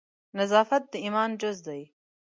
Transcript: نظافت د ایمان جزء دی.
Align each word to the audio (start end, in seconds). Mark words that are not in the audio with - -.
نظافت 0.37 0.83
د 0.91 0.93
ایمان 1.05 1.29
جزء 1.41 1.63
دی. 1.67 1.81